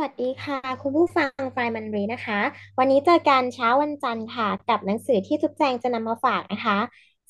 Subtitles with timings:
[0.00, 2.40] วัสดีค่ะ คุณผู้ฟังไฟมันรีนะคะ
[2.78, 6.78] วันนี้เจอกันเช้าวันจันทร์ค่ะ กับหนังสือที่จุ๊บแจงจะนำมาฝากนะคะ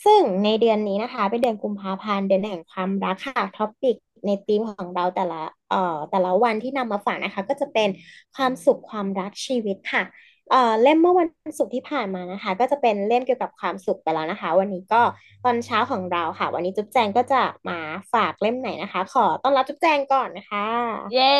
[0.04, 3.96] ซึ่งในเดือนนี้นะคะ เป็นเดือนกุมภาพันธ์เดือนแห่งความรักค่ะท็อปิก
[4.26, 7.88] ในธีมของเราแต่ละเอ่อแต่ละวันที่นำมาฝากนะคะ ก็จะเป็น
[8.36, 10.02] ความสุขความรักชีวิตค่ะ
[10.50, 15.02] เอ่อเล่มเมื่อวันศุกร์ที่ผ่านมานะคะ ก็จะเป็นเล่มเกี่ยวกับความสุขไปแล้วนะคะ วันนี้ก็
[15.44, 17.78] ตอนเช้าของเราค่ะ วันนี้จุ๊บแจงก็จะมา
[18.14, 20.66] ฝากเล่มไหนนะคะ ขอต้อนรับจุ๊บแจงก่อนนะคะ
[21.14, 21.34] เย้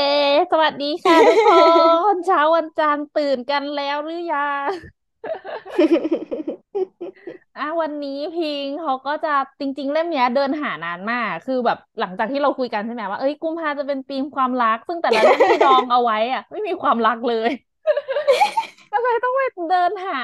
[0.52, 1.50] สวัสดีค่ะทุกค
[2.14, 4.68] นเช้าวันจันทร์ตื่นกันแล้วหรือยัง
[7.58, 17.50] อะวันนี้พิงเขาก็จะจริง ๆ เล่มเนี้ยเดินหานานมาก คือแบบหลังจากที่เราคุยกันใช่ไหมว่าเอ้ยกุมภาจะเป็นธีมความรัก ซึ่งแต่ละเล่มที่ดองเอาไว้อะ ไม่มีความรักเลย
[17.86, 17.90] ก็
[19.10, 20.14] เลยต้องไปเดินหา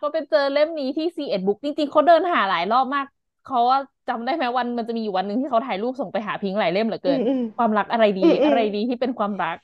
[0.00, 3.06] ก็ไปเจอเล่มนี้ที่ C เอ็ดบุ๊กจริงๆเขาเดินหาหลายรอบมาก
[3.44, 3.78] เขาว่า
[4.08, 9.56] จำได้ไหมวันมันจะมีอยู่วันหนึ่งที่เขาถ่ายรูปส่งไปหาพิงค์หลายเล่มเหลืออืเกินมอืมความรักอะไรดีอืมอือะมไรดีที่เป็นความรัก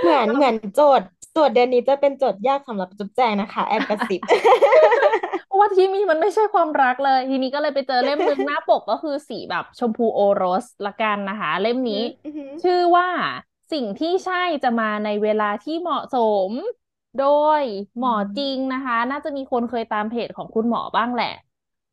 [0.00, 4.22] เหมือนเหมือนโจทย์โจทย์เดือนนี้จะเป็นโจทย์ยากสำหรับจุ๊บแจงนะคะ แอบกระซิบ
[5.46, 13.08] เพราะว่าที่มีมันไม่ใช่ความรักเลย ทีนี้ก็เลยไปเจอเล่มหนึ่งหน้าปกก็คือสีแบบชมพูโอโรสละกันนะคะ เล่มอืนี้มอืมชื่อว่า
[13.72, 16.50] สิ่งที่ใช่จะมาในเวลาที่เหมาะสม
[17.16, 17.20] โด
[17.60, 17.62] ย
[17.98, 21.26] หมอจริงนะคะ น่าจะมีคนเคยตามเพจของคุณหมอบ้างแหละ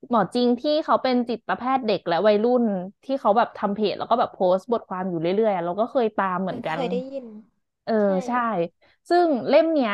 [0.09, 2.64] หมอจริงที่เขาเป็นจิตแพทย์เด็กและวัยรุ่น
[3.03, 7.25] ที่เขาแบบทำเพจแล้วก็แบบโพสต์บทความอยู่เรื่อยๆอะเราก็เคยตามเหมือนกัน เคยได้ยิน
[7.86, 8.39] เออใช่ใช่
[9.09, 9.93] ซึ่งเล่มเนี้ย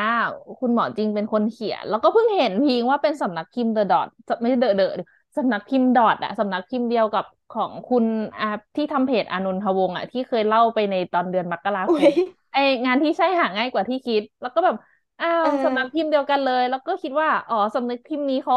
[0.58, 4.06] คุณหมอจริงเป็นคนเขียน แล้วก็เพิ่งเห็นพิงว่าเป็นสำนักพิมพ์ The Dot
[4.40, 4.90] ไม่ใช่เดอะเดอะ
[5.36, 8.04] สำนักพิมพ์ดอทอะสำนักพิมพ์เดียวกับของคุณ
[8.38, 8.46] อา
[8.76, 12.08] ที่ทำเพจอานนทวงศ์อะที่เคยเล่าไปในตอนเดือนมกราคโอ้มย
[12.52, 12.56] ไอ
[12.86, 14.74] งานที่ใช่หาง่ายกว่าที่คิด แล้วก็แบบ
[15.18, 18.56] อ้าเอวอ สำนักพิมพ์เดียวกันเลย แล้วก็คิดว่าอ๋อสำนักพิมพ์นี้เขา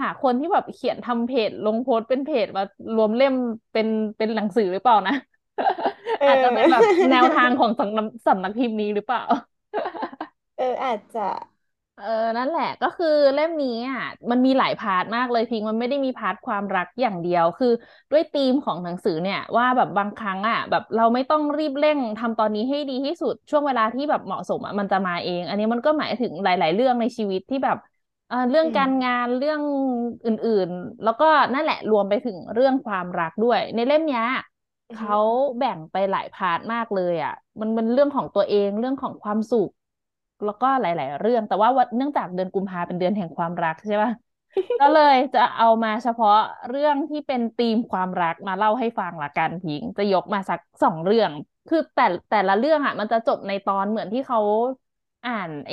[0.00, 2.62] หาคนที่แบบเขียนทำเพจลงโพสต์เป็นเพจมา
[2.96, 3.34] รวมเล่ม
[3.72, 5.12] เป็นเป็นหนังสือหรือเปล่านะ
[6.18, 9.22] เอ อาจจะเป็นแบบแนวทางอของสำนักสำนักพิมพ์นี้หรือเปล่า
[10.56, 11.20] เอออาจจะ
[11.96, 17.72] เออ นั่นแหละ ก็คือเล่มนี้อะ มันมีหลาย part มากเลยพิงค์มันไม่ได้มี part ความรักอย่างเดียว คือ
[18.10, 27.76] ด้วยธีมของหนังสือเนี่ย ว่าแบบบางครั้งอะ แบบเราไม่ต้องรีบเร่งทำตอนนี้ให้ดีที่สุดช่วงเวลาที่แบบเหมาะสมอะมันจะมาเอง อันนี้มันก็หมายถึงหลาย ๆ เรื่องในชีวิตที่แบบ
[28.28, 29.60] เออเรื่องอืมการงานเรื่อง
[30.26, 34.24] อื่น ๆ แล้วก็นั่นแหละรวมไปถึงเรื่องความรักด้วย ในเล่มเนี้ย
[34.90, 35.16] อือฮึเขา
[35.58, 39.70] แบ่งไปหลายพาร์ทมากเลยอะ มันเป็นเรื่องของตัวเองเรื่องของความสุข
[40.44, 44.10] แล้วก็หลาย ๆ เรื่อง แต่ว่าวันเนื่องจากเดือนกุมภาเป็นเดือนแห่งความรักใช่ปะ
[44.78, 46.30] ก็เลยจะเอามาเฉพาะ
[46.68, 51.30] เรื่องที่เป็นธีมความรักมาเล่าให้ฟังละกันพิงค์จะยกมาสักสองเรื่อง
[51.68, 54.38] คือแต่แต่ละเรื่องอะ มันจะจบในตอนเหมือนที่เขา
[55.24, 55.72] อ่านไอ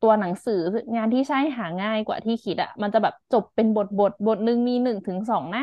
[0.00, 0.54] ตัวหนังสือ
[0.96, 5.62] งานที่ใช้หาง่ายกว่าที่คิดอะ มันจะแบบจบเป็นบทบทบทหนึ่งมีหนึ่งถึงสองหน้า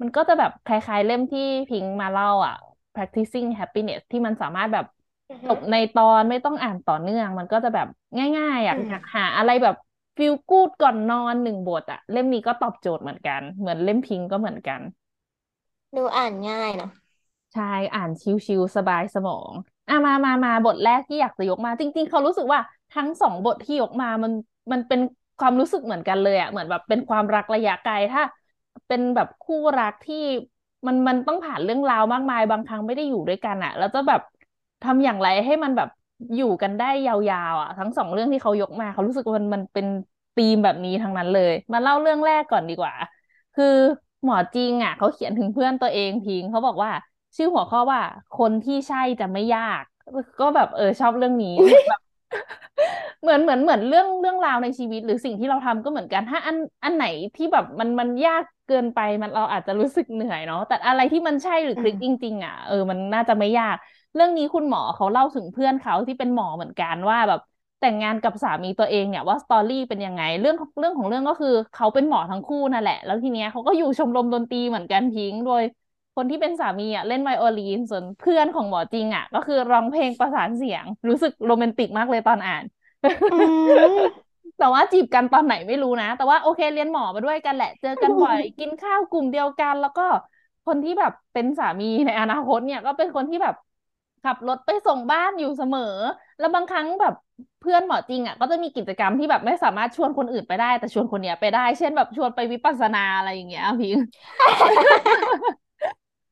[0.00, 2.54] มันก็จะแบบคล้ายๆเล่มที่พิงค์มาเล่าอะ
[2.94, 4.99] practicing happiness ที่มันสามารถแบบอือ
[5.44, 7.86] จฮึบในตอนไม่ต้องอ่านต่อเนื่อง มันก็จะแบบ
[8.38, 9.74] ง่ายๆอะอือยากมหาอะไรแบบ
[10.16, 14.80] ฟีลกูดก่อนนอนหนึ่งบทอะเล่มนี้ก็ตอบโจทย์เหมือนกัน เหมือนเล่มพิงก์ก็เหมือนกัน
[15.96, 16.90] ดูอ่านง่ายเนาะ
[17.52, 17.62] ใช่
[17.94, 18.10] อ่าน
[18.46, 19.52] ชิวๆสบายสมอง
[19.88, 24.32] อะมามามาบทแรกที่อยากจะยกมา จริง ๆ เขารู้สึกว่าทั้งสองบทที่ยกมามัน
[24.72, 25.00] มันเป็น
[25.38, 28.22] ความรู้สึกเหมือนกันเลยอะเหมือนแบบเป็นความรักระยะไกลถ้า
[28.86, 30.16] เป็นแบบคู่รักที่
[30.86, 34.20] มันมันต้องผ่านเรื่องราวมากมายบางครั้งไม่ได้อยู่ด้วยกันอะแล้วจะแบบ
[34.82, 35.88] ทำอย่างไรให้มันแบบ
[36.34, 39.86] อยู่กันได้ยาวๆอะ ทั้งสองเรื่องที่เขายกมาเขารู้สึกว่ามันมันเป็น
[40.34, 42.92] ธีมแบบนี้ทั้งนั้นเลย มาเล่าเรื่องแรกก่อนดีกว่า
[43.54, 43.64] คือ
[44.24, 46.90] หมอจริงอะเขาเขียนถึงเพื่อนตัวเองพิงเขาบอกว่า
[47.36, 48.00] ชื่อหัวข้อว่า
[48.32, 49.82] คนที่ใช่จะไม่ยาก
[50.38, 52.00] ก็แบบเออชอบเรื่องนี้เหมือนแบบ
[53.22, 57.04] เหมือนเหมือนเหมือนเรื่องเรื่องราวในชีวิต หรือสิ่งที่เราทำก็เหมือนกัน ถ้าอันอันไหน
[57.36, 63.76] ที่แบบมันมันยากเกินไปมันเราอาจจะรู้สึกเหนื่อยเนาะแต่อะไรที่มันใช่หรือคลิกจริง ๆ อะเออมันน่าจะไม่ยาก
[64.14, 67.40] เรื่องนี้คุณหมอเขาเล่าถึงเพื่อนเขาที่เป็นหมอเหมือนกันว่าแบบ
[67.80, 75.62] แต่งงานกับสามีตัวเองเนี่ยว่าสตอรี่เป็นยังไง เรื่องเรื่องของเรื่องก็คือเขาเป็นหมอทั้งคู่นั่นแหละ แล้วทีเนี้ยเขาก็อยู่ชมรมดนตรีเหมือนกันพิงค์โดย
[76.14, 82.64] คนที่เป็นสามีอะเล่นไวโอลินส่วนเพื่อนของหมอจริงอะ ก็คือร้องเพลงประสานเสียง รู้สึกโรแมนติกมากเลยตอนอ่าน
[83.30, 83.34] อื
[83.68, 83.90] ม
[84.56, 90.02] แต่ว่าจีบกันตอนไหนไม่รู้นะ แต่ว่าโอเคเรียนหมอมาด้วยกันแหละ เจอกันบ่อยกินข้าวกลุ่มเดียวกัน แล้วก็
[90.64, 93.54] คนที่แบบเป็นสามีในอนาคตเนี่ย ก็เป็นคนที่แบบ
[94.24, 95.80] ขับรถไปส่งบ้านอยู่เสมอ
[96.38, 97.14] แล้วบางครั้งแบบ
[97.60, 103.96] เพื่อนหมอจริงอะก็จะมีกิจกรรมที่แบบไม่สามารถชวนคนอื่นไปได้ แต่ชวนคนเนี้ยไปได้ เช่นแบบชวนไปวิปัสสนาอะไรอย่างเงี้ยพิง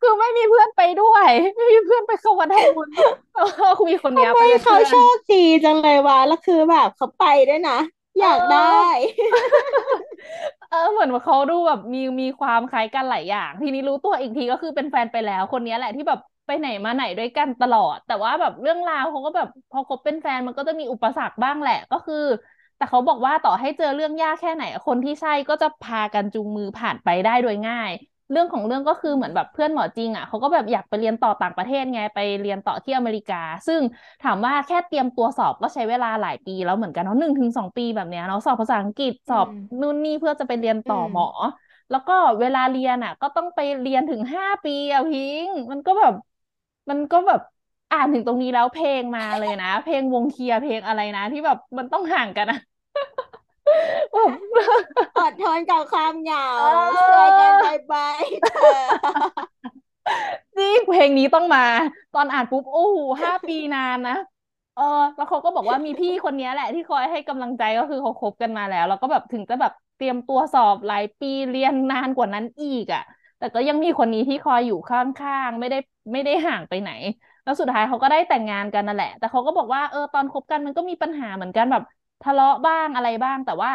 [0.01, 2.89] คือไม่มีเพื่อนไปด้วย ไม่มีเพื่อนไปเข้าวัดทำบุญ
[3.35, 7.79] เออคุยคนเนี้ยทำไมไปเป็นเขาเพื่อนโชคดีจังเลยวะแล้วคือแบบเขาไปด้วยนะ
[8.19, 8.59] เอยากได้
[9.33, 9.99] ออ
[10.71, 16.19] เออเหมือนว่าเขาดูแบบมีมีความคล้ายกันหลายอย่าง ทีนี้รู้ตัวอีกทีก็คือเป็นแฟนไปแล้ว คนนี้แหละที่แบบ
[16.49, 22.15] ไปไหนมาไหนด้วยกันตลอด แต่ว่าแบบเรื่องราวเขาก็แบบพอคบเป็นแฟนมันก็จะมีอุปสรรคบ้างแหละ ก็คือ
[22.77, 27.93] แต่เขาบอกว่าต่อให้เจอเรื่องยากแค่ไหน คนที่ใช่ก็จะพากันจูงมือผ่านไปได้โดยง่าย
[28.31, 33.35] เรื่องของเรื่องก็คือเหมือนแบบเพื่อนหมอจริงอะเขาก็แบบอยากไปเรียนต่อต่างประเทศไงไปเรียนต่อที่อเมริกา
[33.67, 33.83] ซึ่ง
[34.21, 41.29] ถามว่าแค่เตรียมตัวสอบก็ใช้เวลาหลายปีแล้วเหมือนกันเนาะหนึ่งถึงสองปีแบบเนี้ยเนาะสอบภาษาอังกฤษสอบอืมนู่นนี่เพื่อจะไปเรียนอืต่อหมอม
[41.91, 46.13] แล้วก็เวลาเรียนอะ ก็ต้องไปเรียนถึงห้าปีอะพิง มันก็แบบ
[46.91, 47.41] มันก็แบบ
[47.91, 52.57] อ่านถึงตรงนี้แล้วเพลงมาเลยนะ เพลงวงเคลียร์เพลงอะไรนะ ที่แบบมันต้องห่างกันนะ
[54.13, 54.33] แบบ
[55.19, 56.49] อดทนกับความเหงา
[56.99, 58.69] เช่วยออกันบายบายเธอ
[60.57, 61.65] จริงเพลงนี้ต้องมา
[62.15, 64.17] ตอนอ่านปุ๊บโอ้โหห้าปีนานนะ
[64.75, 64.83] เออ
[65.17, 73.03] แล้วเขาก็บอกว่ามีพี่คนนี้แหละที่คอยให้กำลังใจก็คือเขาคบกันมาแล้ว แล้วก็แบบถึงจะแบบเตรียมตัวสอบหลายปีเรียนนานกว่านั้นอีกอะ
[73.39, 75.79] แต่ก็ยังมีคนนี้ที่คอยอยู่ข้างๆไม่ได้
[76.13, 76.91] ไม่ได้ห่างไปไหน
[77.43, 81.83] แล้วสุดท้ายเขาก็ได้แต่งงานกันนั่นแหละ แต่เขาก็บอกว่าเออตอนคบกันมันก็มีปัญหาเหมือนกันแบบ
[82.23, 83.71] ทะเลาะบ้างอะไรบ้าง แต่ว่า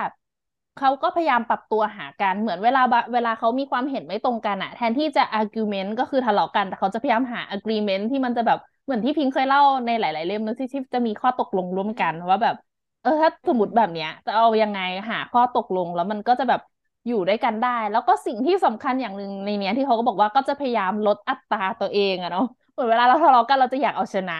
[0.75, 2.81] เขาก็พยายามปรับตัวหากันเหมือนเวลา
[3.13, 12.55] เวลาเขามีความเห็นไม่ตรงกันอะแทนที่จะ argument ก็คือทะเลาะกัน แต่เขาจะพยายามหา agreement ที่มันจะแบบเหมือนที่พิงเคยเล่าในหลาย ๆ เล่มนะที่ที่จะมีข้อตกลงร่วมกันว่าแบบ
[13.01, 14.79] เออถ้าสมมติแบบเนี้ยจะเอายังไง
[15.09, 16.59] หาข้อตกลงแล้วมันก็จะแบบ
[17.07, 24.33] อยู่ด้วยกันได้ แล้วก็สิ่งที่สำคัญอย่างหนึ่งในเนี้ยที่เขาก็บอกว่าก็จะพยายามลดอัตราตัวเองอะเนาะเหมือนเวลาเราทะเลาะกันเราจะอยากเอาชนะ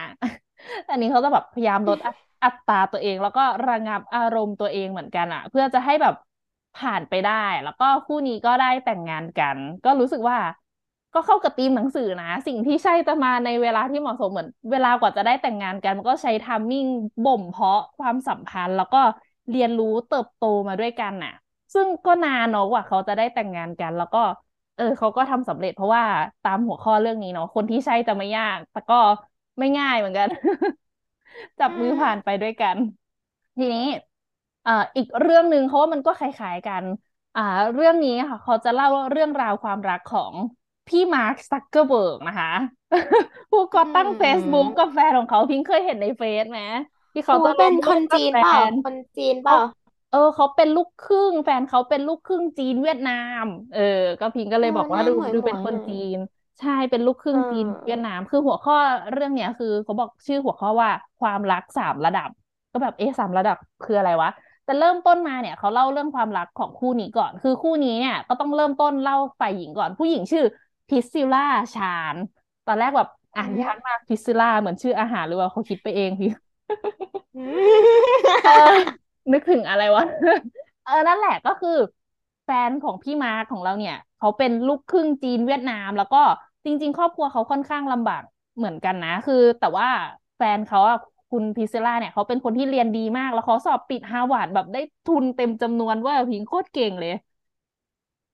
[0.90, 6.14] อันนี้เขาจะแบบพยายามลดอัตอัตราตัวเอง แล้วก็ระงับอารมณ์ตัวเองเหมือนกันอะเพื่อจะให้แบบ
[6.74, 7.32] ผ่านไปได้
[7.64, 10.38] แล้วก็คู่นี้ก็ได้แต่งงานกัน ก็รู้สึกว่า
[11.14, 16.86] ก็เข้ากับธีมหนังสือนะ สิ่งที่ใช่จะมาในเวลาที่เหมาะสมเหมือน เวลากว่าจะได้แต่งงานกัน มันก็ใช้ทัมมิ่ง
[17.24, 18.98] บ่มเพาะความสัมพันธ์ แล้วก็
[19.50, 21.32] เรียนรู้เติบโตมาด้วยกันน่ะ
[21.74, 24.18] ซึ่งก็นานเนาะกว่าเขาจะได้แต่งงานกัน แล้วก็
[24.76, 26.04] เออเขาก็ทำสำเร็จเพราะว่า
[26.42, 28.94] ตามหัวข้อเรื่องนี้เนาะคนที่ใช่จะไม่ยาก แต่ก็
[29.58, 30.28] ไม่ง่ายเหมือนกัน
[31.58, 32.76] จับอืมือผ่านไปมด้วยกัน
[33.56, 33.80] ทีนี้
[34.66, 36.84] อ่าอีกเรื่องหนึ่งเขาว่ามันก็คล้ายๆกัน
[37.34, 37.40] อ่า
[37.74, 40.34] เรื่องนี้ค่ะ เขาจะเล่าเรื่องราวความรักของ
[40.86, 42.48] พี่มาร์คซักเกอร์เบิร์กนะคะ
[43.50, 46.60] ผู้อืก่อตั้ง Facebook มกับแฟนของเขาพิงเคยเห็นในเฟซไหม
[47.12, 49.56] ที่เขาโอ้จะลเป็นคนงรูปกับแฟจีนเปล่านคนจีนเปเขาล่า
[50.14, 53.12] เออเขาเป็นลูกครึ่ง แฟนเขาเป็นลูกครึ่งจีนเวียดนา
[53.42, 53.80] ม เออ
[54.20, 56.16] ก็พิงก็เลเอยบอกว่าอหน้าหมวยดูดูเป็นหมวยหน่อยคนจีน
[56.58, 58.74] ใช่เป็นลูกครึ่เงจีนเวียดออนาม คือหัวข้อ
[59.12, 60.90] เรื่องเนี้ยคือเขาบอกชื่อหัวข้อว่า
[61.20, 62.28] ความรักสามระดับ
[62.72, 64.28] ก็แบบเอ๊ะสามระดับคืออะไรวะ
[64.64, 70.42] แต่เริ่มต้นมาเนี่ยเขาเล่าเรื่องความรักของคู่นี้ก่อน คือคู่นี้เนี่ยก็ต้องเริ่มต้นเล่าฝ่ายหญิงก่อน ผู้หญิงชื่อ
[70.88, 71.40] พิซซิล่า
[71.74, 72.16] ชาน
[72.66, 76.28] ตอนแรกแบบอือ่านยากมมากพิซซิล่าเหมือนชื่ออาหารหรือว่าเขาคิดไปเองพี่
[77.34, 77.38] อื
[78.42, 80.02] เออม นึกถึงอะไรวะ
[80.82, 81.70] เออนั่นแหละก็คือ
[82.44, 86.18] แฟนของพี่มาร์คของเราเนี่ย เขาเป็นลูกครึ่งจีนเวียดนาม แล้วก็
[86.64, 88.22] จริง ๆ ครอบครัวเขาค่อนข้างลำบาก
[88.56, 89.88] เหมือนกันนะ คือแต่ว่า
[90.36, 90.96] แฟนเขาอะ
[91.30, 97.10] คุณพิซซิล่าเนี่ยเขาเป็นคนที่เรียนดีมาก แล้วเขาสอบติดฮาร์วาร์ดแบบได้ทุนเต็มจำนวนว่าพิงโคตรเก่งเลย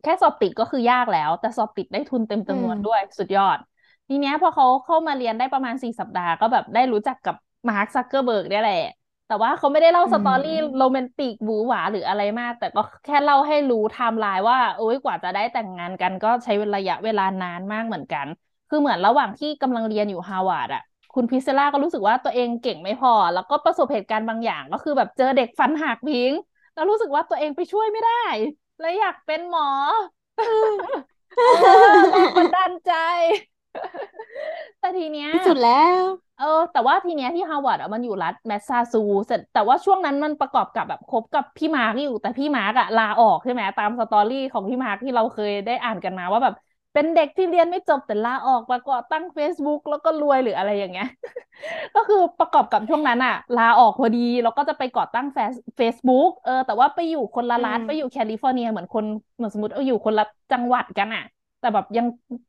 [0.03, 3.59] แค่สอบติดก็คือยากแล้ว แต่สอบติดได้ทุนเต็มอืจำนวนด้วยมสุดยอด
[4.09, 7.35] ทีเนี้ยพอเขาเข้ามาเรียนได้ประมาณสี่สัปดาห์ก็แบบได้รู้จักกับ
[7.69, 8.77] มาร์คซักเกอร์เบิร์กเนี่ยแหละ
[9.31, 18.27] แต่ว่าเขาไม่ได้เล่าอื story โรแมนติกหวือหวาหรืออะไรมาก แต่ก็แค่เล่าให้รู้ไทม์ไลน์ว่าโอ้ยกว่าจะได้แต่งงานกันก็ใช้ระยะเวลานานมากเหมือนกัน
[18.69, 20.83] คือเหมือนระหว่างที่กำลังเรียนอยู่ฮาร์วาร์ดอะ
[21.15, 26.33] คุณพิซเซล่าก็รู้สึกว่าตัวเองเก่งไม่พอ แล้วก็ประสบเหตุการณ์บางอย่าง ก็คือแบบเจอเด็กฟันหักพิง
[26.75, 28.25] แล้วรู้สึกว่าตัวเองไปช่วยไม่ได้
[28.81, 29.69] เลยอยากเป็นหมอ
[31.41, 32.91] เออแรงบันดาลใจ
[34.79, 36.03] แต่ทีเนี้ยที่สุดแล้ว
[36.37, 46.55] เออ แต่ว่าทีเนี้ยที่ฮาร์วาร์ดอะมันอยู่รัฐแมสซาชูเซตส์แต่ว่าช่วงนั้นมันประกอบกับแบบคบกับพี่มาร์กอยู่ แต่พี่มาร์กอะลาออกใช่ไหมตาม story ของพี่มาร์กที่เราเคยได้อ่านกันมาว่าแบบ
[46.95, 51.07] เป็นเด็กที่เรียนไม่จบแต่ลาออกมาก่อตั้ง Facebook แล้วก็รวยหรืออะไรอย่างเงี้ย
[51.95, 59.05] ก็คือประกอบกับช่วงนั้นอะลาออกพอดีแล้วก็จะไปก่อตั้งเฟซเฟซบุ๊กเออแต่ว่าไปอยู่คนละอืมรัฐไปอยู่แคลิฟอร์เนียเหมือนคน
[59.37, 61.23] เหมือนสมมติเอาอยู่คนละจังหวัดกันอะ
[61.61, 62.07] แต่แบบยัง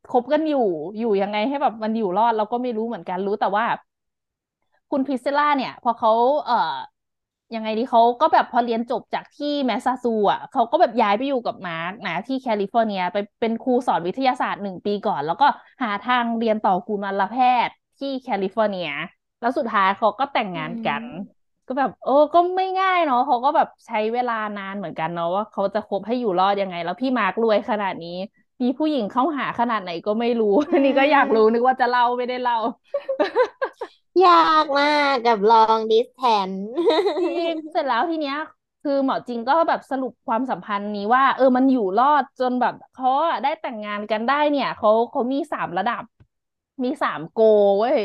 [0.09, 0.59] คบกันอยู่
[0.97, 3.65] อยู่ยังไงให้แบบมันอยู่รอดเราก็ไม่รู้เหมือนกันรู้แต่ว่า
[4.91, 6.11] คุณพิซซิล่าเนี่ย พอเขา
[6.45, 6.75] เอ่อ
[7.55, 15.45] ยังไงดีเขาก็แบบพอเรียนจบจากที่แมสซาซูอะเขาก็แบบย้ายไปอยู่กับมาร์กนะที่แคลิฟอร์เนีย ไปเป็นครูสอนวิทยาศาสตร์หนึ่งปีก่อน แล้วก็
[15.83, 17.35] หาทางเรียนต่อกุมารแพ
[17.67, 18.87] ทย์ที่แคลิฟอร์เนีย
[19.39, 28.09] แล้วสุดท้ายเขาก็แต่งอืงานกันมก็แบบโอ้ก็ไม่ง่ายเนาะเขาก็แบบใช้เวลานานเหมือนกันเนาะว่าเขาจะคบให้อยู่รอดยังไง แล้วพี่มาร์กรวยขนาดนี้
[28.61, 32.57] มีผู้หญิงเข้าหาขนาดไหนก็ไม่รู้อือันนี้ก็อยากรู้นึมกว่าจะเล่าไม่ได้เล่า
[34.23, 34.31] ยา
[34.63, 36.57] กมากกับ long distance
[37.17, 38.37] จริงเสร็จแล้วทีเนี้ย
[38.81, 46.03] คือหมอจริงก็แบบสรุปความสัมพันธ์นี้ว่า เออมันอยู่รอดจนแบบเขาอะได้แต่งงานกันได้เนี่ยเขาเขามีสามระดับ
[46.83, 47.37] มีสามโก
[47.79, 47.97] เว้ย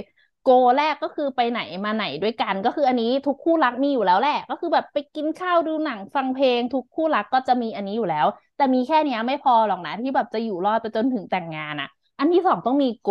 [0.47, 8.27] โกแรกก็คือไปไหนมาไหนด้วยกัน ก็คืออันนี้ทุกคู่รักมีอยู่แล้วแหละ ก็คือแบบไปกินข้าวดูหนังฟังเพลง ทุกคู่รักก็จะมีอันนี้อยู่แล้ว
[8.57, 11.89] แต่มีแค่เนี้ยไม่พอหรอกนะที่แบบจะอยู่รอดไปจนถึงแต่งงานอะ
[12.19, 13.07] อันที่สองต้องมีโก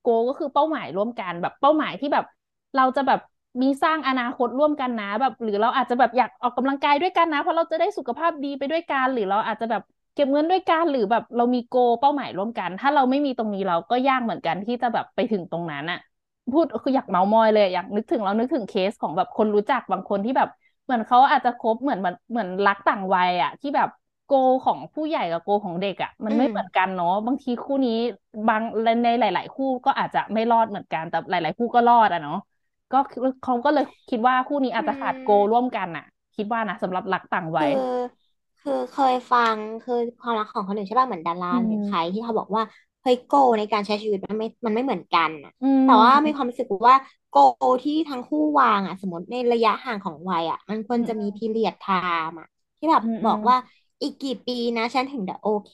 [0.00, 2.24] โกก็คือเป้าหมายร่วมกันแบบเป้าหมายที่แบบ
[2.76, 3.20] เราจะแบบ
[3.62, 9.82] มีสร้างอนาคตร่วมกันนะ แบบหรือเราอาจจะแบบอยากออกกำลังกายด้วยกันนะ เพราะเราจะได้สุขภาพดีไปด้วยกันหรือเราอาจจะแบบ
[10.14, 15.98] เก็บเงินด้วยกันหรือแบบเรามีโกเป้าหมายร่วมกัน ถ้าเราไม่มีตรงนี้เราก็ยากเหมือนกันที่จะแบบไปถึงตรงนั้นอะ
[16.52, 20.48] พูดคืออยากเมามอยเลยอยากนึกถึงเรานึกถึงเคสของแบบคนรู้จักบางคนที่แบบ
[20.84, 23.88] เหมือนเขาอาจจะคบเหมือนเหมือนเหมือนรักต่างวัยอะที่แบบ
[24.24, 24.30] โก
[24.64, 27.92] ของผู้ใหญ่กับโกของเด็กอะมันอืมไม่เหมือนกันเนาะบางทีคู่นี้
[28.46, 28.62] บาง
[29.04, 32.34] ในหลาย ๆ คู่ก็อาจจะไม่รอดเหมือนกันแต่หลาย ๆ คู่ก็รอดอะเนาะ
[32.90, 32.96] ก็
[33.42, 37.70] เขาก็เลยคิดว่าคู่นี้อือาจจะขาดโกลร่วมมกันน่ะ คิดว่านะสำหรับรักต่างวัคือย
[38.58, 42.62] คือเคยฟังคือความรักของคนอื่นใช่ป่ะเหมือนดาราอืหรือใครมที่เขาบอกว่า
[43.02, 46.94] เฮ้ยโกในการใช้ชีวิตมันไม่มันไม่เหมือนกันอะอืแต่ว่ามีความมรู้สึกว่า
[47.30, 47.34] goal
[47.84, 53.56] ที่ทั้งคู่วางอะสมมติในระยะห่างของวัยอะมันควรอืจะมีม period time อะที่แบบอืมอืมบอกว่า
[54.02, 55.72] อีกกี่ปีนะฉันถึงจะโอเค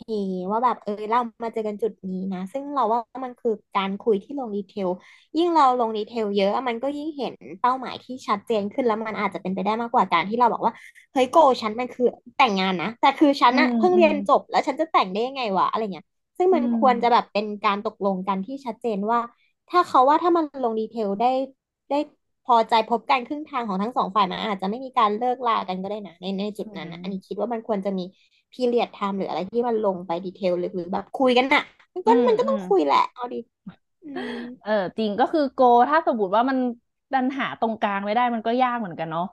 [0.50, 4.88] ว่าแบบเออเรามาเจอกันจุดนี้นะ ซึ่งเราว่ามันคือการคุยที่ลง detail
[5.36, 10.72] ยิ่งเราลง detail เยอะมันก็ยิ่งเห็นเป้าหมายที่ชัดเจนขึ้นแล้วมันอาจจะเป็นไปได้มากกว่าการที่เราบอกว่า
[11.12, 12.04] เฮ้ย goal ฉันมันคือ
[12.36, 16.06] แต่งงานนะ แต่คือฉันอืมอะเพิ่งอืมเรียนจบแล้วฉันจะแต่งได้ยังไงวะอะไรเงี้ย
[16.38, 19.20] ซึ่งอืมันควรจะแบมบเป็นการตกลงกันที่ชัดเจนว่า
[19.68, 21.26] ถ้าเขาว่าถ้ามันลง detail ได้
[21.90, 21.96] ได้
[22.44, 28.04] พอใจพบกันครึ่งทางของทั้งสองฝ่ายมันอาจจะไม่มีการเลิกลากันก็ได้นะในในจุดอืนั้นนะอันนี้มคิดว่ามันควรจะมี
[28.52, 31.62] period time หรืออะไรที่มันลงไป detail ลึกหรือแบบคุยกันอะ
[31.94, 33.36] มันอืก็มันก็มอืมต้องคุยแหละเอาดิ
[34.02, 36.58] อืมเออจริงก็คือ goal ถ้าสมมติว่ามัน
[37.12, 39.24] ดันหาตรงกลางไม่ได้มันก็ยากเหมือนกันเนาะ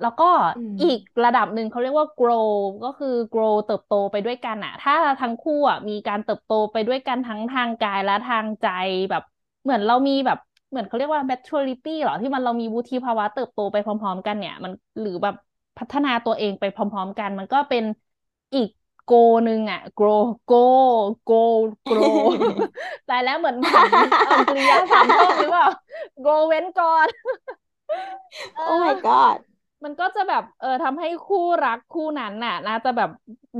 [0.00, 0.24] แล้วก็
[0.54, 2.50] อืมอีกระดับหนึ่งเขาเรียกว่า grow
[2.82, 8.66] ก็คือ grow เติบโตไปด้วยกันอะถ้าทั้งคู่อะมีการเติบโตไปด้วยกันทั้งทางกายและทางใจ
[9.10, 9.22] แบบ
[9.62, 10.38] เหมือนเรามีแบบ
[10.70, 15.34] เหมือนเขาเรียกว่า maturity เหรอที่มันเรามีวุฒิภาวะเติบโตไปพร้อม ๆ กันเนี่ย มันหรือแบบ
[15.78, 17.84] พัฒนาตัวเองไปพร้อม ๆ กัน มันก็เป็น
[18.54, 18.68] อีก
[19.02, 19.08] โก
[19.44, 20.54] หนึ่งอะ grow go
[21.26, 21.32] go
[21.88, 22.16] grow
[23.08, 23.90] ตายแล้วเหมือนอ่าน
[24.26, 25.66] อ่านกริยาสามช่องหรือเปล่า
[26.24, 27.08] go เว้นก่อน
[28.54, 29.38] เอโอ้ my อ god
[29.84, 33.08] มันก็จะแบบเออทำให้คู่รักคู่นั้นน่ะน่าจะแบบ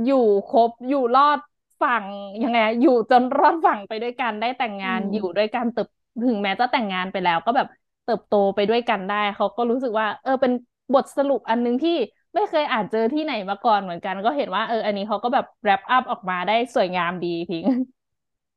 [0.03, 0.15] อยู่
[0.47, 1.39] ครบอยู่รอด
[1.81, 2.05] ฝั่ง
[2.41, 5.87] ยังไงอยู่จนรอดฝั่งไปด้วยกันได้แต่งอืงานอยู่ด้วยมกันเติบ
[6.27, 7.67] ถึงแม้จะแต่งงานไปแล้ว ก็แบบ
[8.03, 10.51] เติบโตไปด้วยกันได้ เขาก็รู้สึกว่า เออเป็น
[10.93, 11.91] บทสรุปอันนึงที่
[12.35, 17.65] ไม่เคยอ่านเจอที่ไหนมาก่อนเหมือนกัน ก็เห็นว่าเออ อันนี้เขาก็แบบ wrap up ออกมาได้สวยงามดีพิง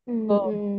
[0.07, 0.71] อืมเอออืม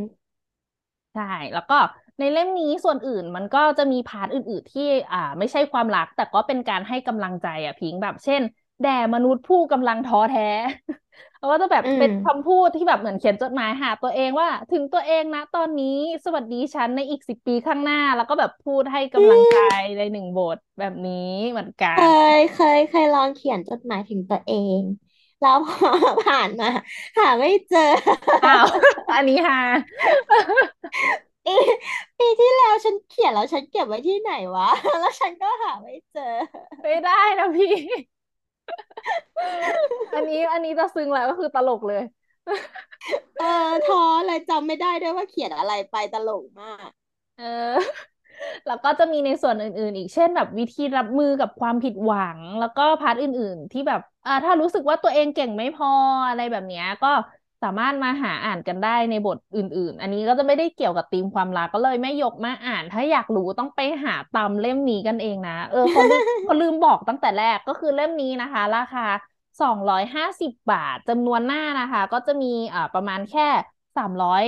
[1.13, 1.23] ใช่
[1.53, 1.73] แล้วก็
[2.19, 8.41] ในเล่มนี้ส่วนอื่นมันก็จะมี part อื่น ๆ ที่อ่า ไม่ใช่ความรัก แต่ก็เป็นการให้กำลังใจอะพิงค์แบบเช่น
[8.81, 10.41] แด่มนุษย์ผู้กำลังท้อแท้
[11.37, 15.85] แล้วก็จะแบบอืมเป็นคำพูดที่แบบเหมือนเขียนจดหมายหาตัวเองว่า ถึงตัวเองนะ ตอนนี้
[16.25, 21.13] สวัสดีฉันในอีกสิบปีข้างหน้า แล้วก็แบบพูดให้อืกำลังใจมในหนึ่งบทแบบนี้
[21.51, 22.05] เหมือนกัเคน
[22.37, 24.81] ยเคยเคยลองเขียนจดหมายถึงตัวเอง
[25.39, 25.89] แล้วพอ
[26.21, 26.67] ผ่านมา
[27.17, 27.79] หาไม่เจอ
[28.43, 28.65] อ้าว
[29.11, 29.57] อันนี้ฮะ
[31.45, 31.51] ปี
[32.19, 34.67] ปีที่แล้วฉันเขียนแล้วฉันเก็บไว้ที่ไหนวะ
[34.99, 36.21] แล้วฉันก็หาไม่เจอ
[36.81, 37.67] ไม่ได้นะพี่
[40.13, 42.01] อันนี้อันนี้จะซึ้งแล้วก็คือตลกเลย
[43.37, 43.45] เออ
[43.83, 46.89] ท้อเลยจำไม่ได้ด้วยว่าเขียนอะไรไปตลกมาก
[47.35, 47.43] เออ
[48.65, 55.89] แล้วก็จะมีในส่วนอื่น ๆ อีกเช่นแบบวิธีรับมือกับความผิดหวัง แล้วก็พาร์ทอื่น ๆ ที่แบบอ่าถ้ารู้สึกว่าตัวเองเก่งไม่พอ
[56.27, 57.07] อะไรแบบเนี้ย ก็
[57.63, 69.05] สามารถมาหาอ่านกันได้ในบทอื่น ๆ อันนี้ก็จะไม่ได้เกี่ยวกับธีมความรักก็เลยไม่ยกมาอ่าน ถ้าอยากรู้ต้องไปหาตามเล่มนี้กันเองนะ เออเขาลืมเขาลืมบอกตั้งแต่แรกก็คือเล่มนี้นะคะ ราคา
[69.61, 73.47] สองร้อยห้าสิบบาทจำนวนหน้านะคะ ก็จะมีอ่าประมาณแค่
[73.97, 74.45] สามร้อย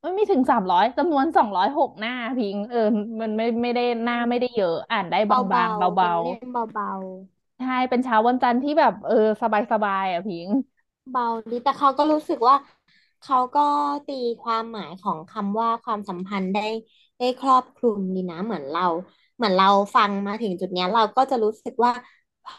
[0.00, 2.78] ไม่ไม่ถึงสามร้อยจำนวนสองร้อยหกหน้าพิง เออ
[3.20, 10.73] มันไม่ไม่ได้หน้าไม่ได้เยอะอ่านได้เบางบาๆๆเป็เบานเล่มเบาๆใช่เป็นเช้าวันจันทร์ที่แบบเออสบายสบายอะพิงๆ
[11.10, 12.56] เบาดีแต่เขาก็รู้สึกว่า
[13.20, 13.60] เขาก็
[14.06, 16.60] ตีความหมายของคำว่าความสัมพันธ์ได้
[17.18, 18.86] ได้ครอบคลุมดีนะเหมือนเรา
[19.36, 21.92] เหมือนเราฟังมาถึงจุดเนี้ย เราก็จะรู้สึกว่า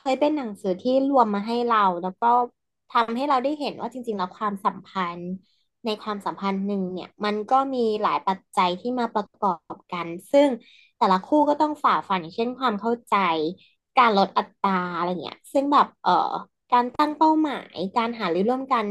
[0.01, 2.27] เฮ้ยเป็นหนังสือที่รวมมาให้เรา แล้วก็
[2.89, 5.29] ทำให้เราได้เห็นว่าจริง ๆ แล้วความสัมพันธ์
[5.85, 10.49] ในความสัมพันธ์หนึ่งเนี่ย มันก็มีหลายปัจจัยที่มาประกอบกัน ซึ่ง
[10.97, 13.15] แต่ละคู่ก็ต้องฝ่าฟันอย่างเช่นความเข้าใจ
[13.97, 16.11] การลดอัตราอะไรเงี้ยซึ่งแบบเออ
[16.73, 18.85] การตั้งเป้าหมาย การหารือร่วมกัน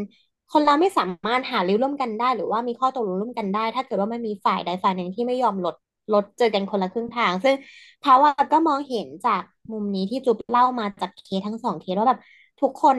[0.52, 5.74] คนเราไม่สามารถหารือร่วมกันได้ หรือว่ามีข้อตกลงร่วมกันได้ ถ้าเกิดว่ามันมีฝ่ายใดฝ่ายหนึ่งที่ไม่ยอมลด
[6.14, 7.54] ลดเจอกันคนละครึ่งทาง ซึ่ง
[8.00, 12.20] เขาว่าก็มองเห็นจากมุมนี้ที่จุ๊บเล่ามาจากเคสทั้งสองเคสว่าแบบ
[12.60, 12.98] ทุกคน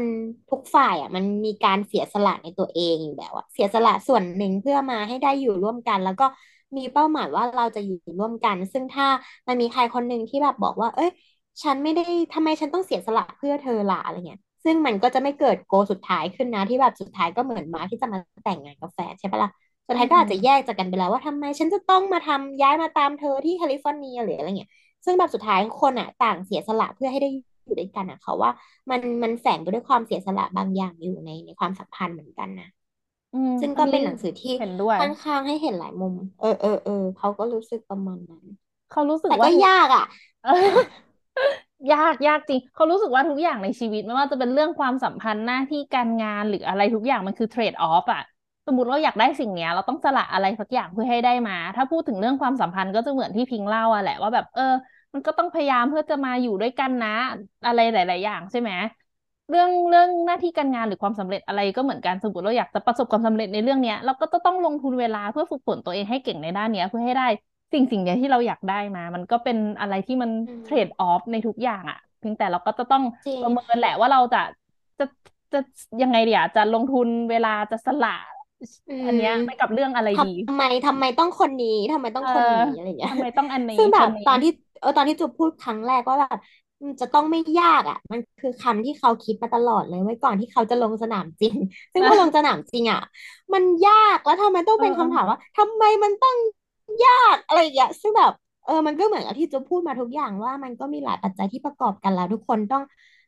[0.49, 6.25] ทุกฝ่ายอะมันมีการเสียสละในตัวเองอยู่แล้วอะเสียสละส่วนหนึ่งเพื่อมาให้ได้อยู่ร่วมกัน แล้วก็
[6.77, 9.07] มีเป้าหมายว่าเราจะอยู่ร่วมกัน ซึ่งถ้า
[9.47, 11.09] มันมีใครคนหนึ่งที่แบบบอกว่า เอ้ย
[11.63, 12.01] ฉันไม่ได้
[12.33, 19.51] ทำไมฉันต้องเสียสละเพื่อเธอล่ะอะไรเงี้ย ซึ่งมันก็จะไม่เกิดโกลสุดท้ายขึ้นนะ ที่แบบสุดท้ายก็เหมือนมาที่จะมาแต่งงานกับแฟนใช่ปะล่ะ
[19.87, 24.71] สุดอืท้ายก็อาจจะแยมกจากกันไปแล้วว่าทำไมฉันจะต้องมาทำย้ายมาตามเธอที่แคลิฟอร์เนียหรืออะไรเงี้ย
[25.05, 27.29] ซึ่งแบบสุดท้ายคนอะ ต่างเสียสละเพื่อให้ได้
[27.65, 28.51] อยู่ด้วยกันอะเขาว่า
[28.89, 32.67] มันมันแฝงไปด้วยความเสียสละบางอย่างอยู่ในในความสัมพันธ์เหมือนกันนะ
[33.33, 38.45] อืมซึ่งอันนี้ก็เป็นหนังสือที่เห็นด้วยค่อนข้างให้เห็นหลายมุม เออเออเออเขาก็รู้สึกประมาณนั้น
[38.89, 40.03] เขารู้สึกแต่ก็ว่าทุกยากอะ
[40.41, 40.51] เออ
[41.91, 48.21] ยากยากจริง เขารู้สึกว่าทุกอย่างในชีวิตไม่ว่าจะเป็นเรื่องความสัมพันธ์หน้าที่การงานหรืออะไรทุกอย่างมันคือเทรดออฟอะ
[48.65, 54.63] สมมติเราอยากได้สิ่งเนี้ย เราต้องสละอะไรสักอย่างเพื่อให้ได้มา ถ้าพูดถึงเรื่องความสัมพันธ์ก็จะเหมือนที่พิงเล่าอะแหละว่าแบบเออ
[55.13, 57.09] มันก็ต้องพยายามเพื่อจะมาอยู่ด้วยกันนะ
[57.65, 58.71] อะไรหลาย ๆ อย่างใช่ไหม
[59.49, 67.25] เรื่องเรื่องหน้าที่การงานหรือความสำเร็จอะไรก็เหมือนกันสมมติเราอยากจะประสบความสำเร็จในเรื่องเนี้ย เราก็จะต้องลงทุนเวลาเพื่อฝึกฝนตัวเองให้เก่งในด้านเนี้ยเพื่อให้ได้
[67.75, 74.39] สิ่งสิ่งเนี้ยที่เราอยากได้มา มันก็เป็นอะไรที่มันอืเทรดออมฟในทุกอย่างอะเพียงแต่เราก็จะต้องจริงประเมินแหละว่าเราจะ
[74.99, 75.03] จะ
[75.53, 75.57] จะ
[76.01, 78.09] ยังไงเดี๋ยวจะลงทุนเวลาจะสละ
[78.87, 86.39] อือันเนี้ยไปมกับเรื่องอะไรดีทำไมทำไมต้องคนนี้ทำไมต้อเอองคนนี้อะไรเงี้ยทำไมต้องอันนี้ซึ่งแบคนนี้บตอนที่เออตอนที่จูพูดครั้งแรกว่าแบบ
[86.85, 91.55] มันจะต้องไม่ยากอะ มันคือคำที่เขาคิดมาตลอดเลยไว้ก่อนที่เขาจะลงสนามจริง
[91.93, 92.99] ซึ่งพอลงสนามจริงอะ
[93.53, 96.35] มันยากแล้วทำไมต้องเอเป็นคำถามอว่าทำไมมันต้อง
[97.03, 98.31] ยากอะไรอย่างเงี้ยซึ่งแบบ
[98.65, 102.83] เออมันก็เหมือนกับที่จูพูดมาทุกอย่างว่ามันก็มีหลายปัจจัยที่ประกอบกันแล้ว ทุกคนต้อง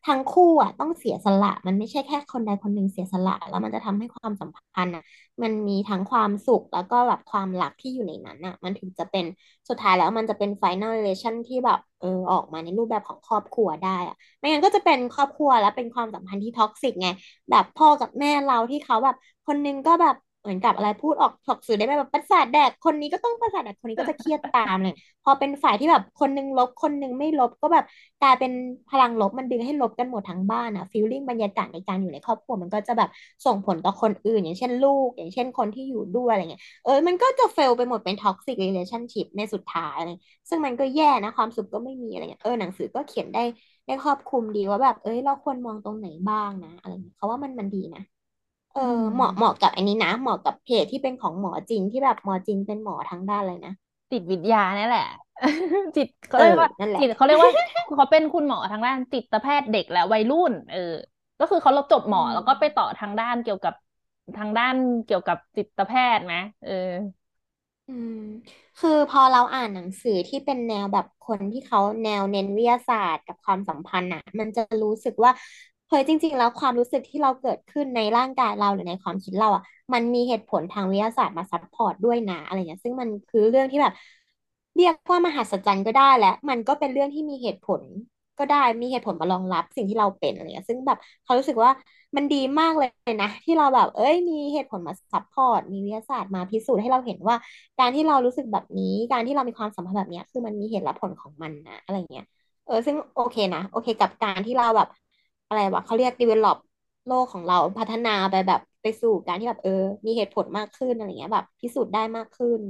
[0.08, 5.04] ทั้งคู่อะต้องเสียสละ มันไม่ใช่แค่คนใดคนหนึ่งเสียสละ แล้วมันจะทำให้ความสัมพันธ์อะ
[5.42, 9.26] มันมีทั้งความสุขแล้วก็แบบความรักที่อยู่ในนั้นอะ มันถึงจะเป็น
[9.70, 17.08] สุดท้ายแล้วมันจะเป็น final relation ที่แบบเออออกมาในรูปแบบของครอบครัวได้อะไม่งั้นก็จะเป็นครอบครัวแล้วเป็นความสัมพันธ์ที่ toxic ไง
[17.50, 19.16] แบบพ่อกับแม่เราที่เขาแบบ
[19.46, 20.16] คนนึงก็แบบ
[20.48, 27.86] เหมือนกับอะไรพูดออกออกสื่อได้ไหมแบบประสาทแดกคนนี้ก็ต้องประสาทแดกคนนี้ก็จะเครียดตามเลย พอเป็นฝ่ายที่แบบคนนึงลบคนนึงไม่ลบก็แบบ
[28.22, 28.52] กลายเป็น
[28.90, 33.10] พลังลบมันดึงให้ลบกันหมดทั้งบ้านอะ feeling บรรยากาศในการอยู่ในครอบครัวมันก็จะแบบ
[33.46, 40.08] ส่งผลต่อคนอื่น อย่างเช่นลูก อย่างเช่นคนที่อยู่ด้วยอะไรเงี้ยเออมันก็จะ fail ไปหมดเป็น toxic relationship ในสุดท้ายอะไร
[40.50, 43.44] ซึ่งมันก็แย่นะความสุขก็ไม่มีอะไรเงี้ยเออหนังสือก็เขียนได้
[43.86, 48.02] ได้ครอบคลุมดีว่าแบบ เอ้ยเราควรมองตรงไหนบ้างนะ อะไรเงี้ยเขาว่ามันมันดีนะ
[48.78, 53.74] เอออืเหมาะเหมาะกับอันนี้นะ เหมาะกับเพจที่เป็นของหมอจริงที่แบบหมอจริงเป็นหมอทั้งด้านเลยนะ
[54.12, 55.04] จิตวิทยาเนี่ยแหละ
[55.96, 57.52] จิตเขาเออ เรียกว่านั่นแหละจิตเขาเรียกว่า
[57.96, 60.80] เขาเป็นคุณหมอทางด้านจิตแพทย์เด็กและวัยรุ่น เออ
[61.40, 63.74] ก็คือเขาจบหอืมอแล้วก็ไปต่อมทางด้านเกี่ยวกับ
[64.36, 66.72] ทางด้านเกี่ยวกับจิตแพทย์นะเออ
[67.88, 68.14] อืม
[68.78, 75.32] คือพอเราอ่านหนังสือที่เป็นแนวแบบคนที่เขาแนวเน้นวิทยาศาสตร์กับความสัมพันธ์อะ มันจะรู้สึกว่า
[75.90, 83.94] เฮ้ยจริง ๆ แล้วความรู้สึกที่เราเกิดขึ้นในร่างกายเราหรือในความคิดเราอะมันมีเหตุผลทางวิทยาศาสตร์มา support ด้วยนะอะไรเงี้ยซึ่งมันคือเรื่องที่แบบ
[84.76, 87.82] เรียกว่ามหัศจรรย์ก็ได้และ มันก็เป็นเรื่องที่มีเหตุผล
[88.40, 91.72] ก็ได้มีเหตุผลมารองรับสิ่งที่เราเป็นอะไรเงี้ยซึ่งแบบเขารู้สึกว่า
[92.16, 92.90] มันดีมากเลย
[93.22, 97.36] นะ ที่เราแบบ เอ้ย มีเหตุผลมา support มีวิทยาศาสตร์มาพิสูจน์ให้เราเห็นว่า
[97.80, 102.26] การที่เรารู้สึกแบบนี้ การที่เรามีความสัมพันธ์แบบเนี้ยคือมันมีเหตุและผลของมันนะอะไรเงี้ย
[102.66, 104.88] เออซึ่งโอเคนะ โอเคกับการที่เราแบบ
[105.48, 106.58] อะไรวะเขาเรียก develop
[107.06, 109.72] โลกของเราพัฒนาไปแบบไปสู่การที่แบบเออ
[110.06, 112.62] มีเหตุผลมากขึ้นอะไรเงี้ยแบบพิสูจน์ได้มากขึ้น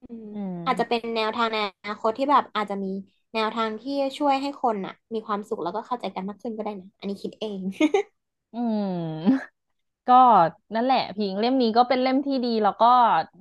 [0.00, 2.88] อืมอือาจจะเป็นมแนวทางในอนาคตที่แบบอาจจะมี
[3.34, 7.60] แนวทางที่ช่วยให้คนอะมีความสุขแล้วก็เข้าใจกันมากขึ้นก็ได้นะ อันนี้คิดเอง
[8.52, 9.51] อืม
[10.08, 10.14] ก็
[10.74, 12.86] นั่นแหละ พิงเล่มนี้ก็เป็นเล่มที่ดี แล้วก็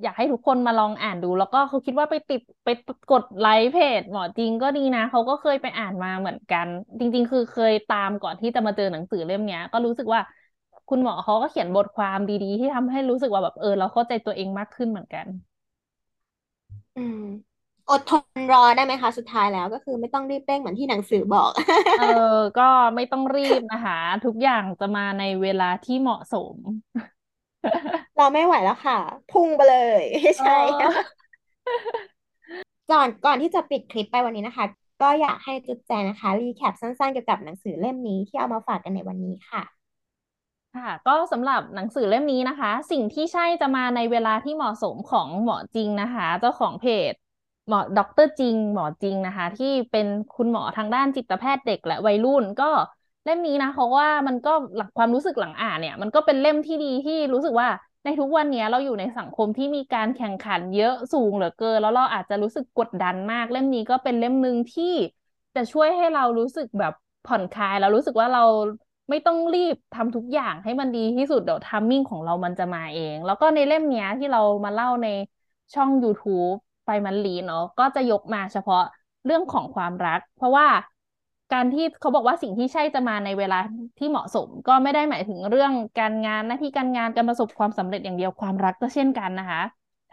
[0.02, 2.69] อยากให้ทุกคนมาลองอ่านดู แล้วก็เขาคิดว่าไปติดไป
[3.10, 6.67] กดไลค์เพจหมอจริงก็ดีนะเขาก็เคยไปอ่านมาเหมือนกัน
[7.00, 10.21] จริง ๆ คือเคยตามก่อนที่จะมาเจอหนังสือเล่มเนี้ยก็รู้สึกว่า
[10.89, 15.28] คุณหมอเขาก็เขียนบทความดีๆ ที่ทำให้รู้สึกว่าแบบเออ เราเข้าใจตัวเองมากขึ้นเหมือนกัน
[16.95, 17.17] อืม
[17.89, 21.52] อดทนรอได้ไหมคะ สุดท้ายแล้วก็คือไม่ต้องรีบเร่งเหมือนที่หนังสือบอก
[21.98, 22.04] เอ
[22.36, 26.56] อ ก็ไม่ต้องรีบนะคะ ทุกอย่างจะมาในเวลาที่เหมาะสม
[28.17, 28.98] เราไม่ไหวแล้วค่ะ
[29.32, 30.04] พุ่งไปเลย
[30.38, 30.89] เใช่ออ
[32.91, 34.65] ก่อนก่อนที่จะปิดคลิปไปวันนี้นะคะ
[35.02, 39.63] ก็อยากให้จุ๊บแจงนะคะ recap สั้นๆเกี่ยวกับหนังสือเล่มนี้ที่เอามาฝากกันในวันนี้ค่ะ
[40.76, 47.13] ค่ะก็สำหรับหนังสือเล่มนี้นะคะ สิ่งที่ใช่จะมาในเวลาที่เหมาะสมของหมอจริงนะคะ เจ้าของเพจ
[47.67, 52.69] หมอด็อกเตอร์จริง หมอจริงนะคะ ที่เป็นคุณหมอทางด้านจิตแพทย์เด็กและวัยรุ่นก็
[53.26, 57.67] เล่มนี้นะเพราะว่ามันก็หลักความรู้สึกหลังอ่านเนี่ย มันก็เป็นเล่มที่ดีที่รู้สึกว่า
[58.04, 64.93] ในทุกวันนี้เราอยู่ในสังคมที่มีการแข่งขันเยอะสูงเหลือเกิน แล้วเราอาจจะรู้สึกกดดันมาก เล่มนี้ก็เป็นเล่มหนึ่งที่
[65.56, 66.93] จะช่วยให้เรารู้สึกแบบ
[67.28, 68.43] ผ่อนคลายแล้วรู้สึกว่าเรา
[69.10, 75.08] ไม่ต้องรีบทำทุกอย่างให้มันดีที่สุดเดี๋ยวทัมมิ่งของเรามันจะมาเอง แล้วก็ในเล่มนี้ที่เรามาเล่าใน
[75.74, 76.56] ช่อง YouTube
[77.06, 78.82] มันลีเนาะก็จะยกมาเฉพาะ
[79.26, 80.68] เรื่องของความรัก เพราะว่า
[81.54, 83.60] การที่เขาบอกว่าสิ่งที่ใช่จะมาในเวลา
[83.98, 89.62] ที่เหมาะสม ก็ไม่ได้หมายถึงเรื่องการงานหน้าที่การงานการประสบความสำเร็จอย่างเดียวความรักก็เช่นกันนะคะ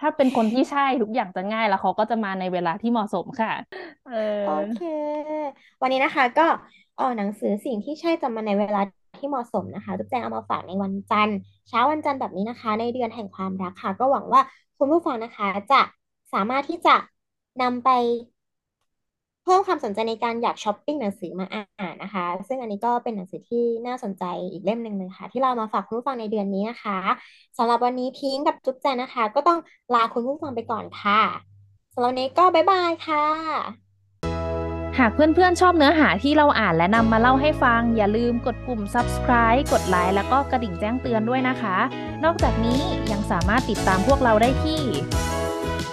[0.00, 3.52] ถ้าเป็นคนที่ใช่ทุกอย่างจะง่ายแล้วเขาก็จะมาในเวลาที่เหมาะสมค่ะ
[4.04, 4.12] เออ
[4.44, 4.78] โอเค
[5.82, 6.46] วันนี้นะคะก็
[6.96, 8.80] เออหนังสือสิ่งที่ใช่จะมาในเวลา
[9.18, 11.38] ที่เหมาะสมนะคะจุ๊บแจงเอามาฝากในวันจันทร์
[11.68, 14.40] เช้าวันจันทร์แบบนี้นะคะ ในเดือนแห่งความรักค่ะ ก็หวังว่า
[14.78, 15.80] คุณผู้ฟังนะคะ จะ
[16.32, 16.96] สามารถที่จะ
[17.62, 17.90] นำไป
[19.44, 26.98] เพิ่มความสนใจในการอยากช้อปปิ้งหนังสือมาอ่านนะคะ ซึ่งอันนี้ก็เป็นหนังสือที่น่าสนใจอีกเล่มหนึ่งเลยค่ะ ที่เรามาฝากคุณผู้ฟังในเดือนนี้นะคะ
[27.58, 29.58] สำหรับวันนี้พิงกับจุ๊บแจงนะคะ ก็ต้อง
[29.94, 31.22] ลาคุณผู้ฟังไปก่อนค่ะ
[31.94, 33.24] สำหรับวันนี้ก็บ๊ายบายค่ะ
[34.98, 41.76] หากเพื่อนๆชอบเนื้อหาที่เราอ่านและนำมาเล่าให้ฟัง อย่าลืมกดปุ่ม subscribe กดไลค์แล้วก็กระดิ่งแจ้งเตือนด้วยนะคะ
[42.24, 42.80] นอกจากนี้
[43.12, 44.80] ยังสามารถติดตามพวกเราได้ที่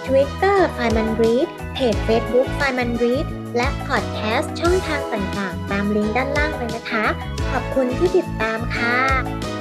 [0.06, 7.06] Twitter ไฟมันรีดเพจ Facebook ไฟมันรีดและพอดแคสต์ช่องทางต่างๆ ตามลิงก์ด้านล่างเลยนะคะ
[7.50, 9.55] ขอบคุณที่ติดตามค่ะ